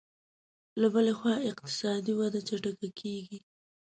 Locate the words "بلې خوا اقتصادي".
0.93-2.13